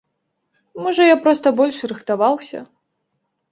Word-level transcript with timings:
Можа, 0.85 1.03
я 1.09 1.17
проста 1.27 1.53
больш 1.61 1.77
рыхтаваўся. 1.93 2.59